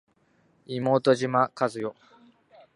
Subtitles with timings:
[0.65, 1.93] 妹島和世